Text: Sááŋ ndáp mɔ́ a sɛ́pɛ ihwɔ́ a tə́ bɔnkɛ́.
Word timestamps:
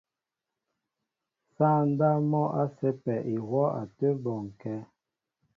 Sááŋ 1.55 1.79
ndáp 1.91 2.17
mɔ́ 2.31 2.45
a 2.61 2.63
sɛ́pɛ 2.77 3.13
ihwɔ́ 3.33 3.65
a 3.79 3.81
tə́ 3.97 4.11
bɔnkɛ́. 4.23 4.77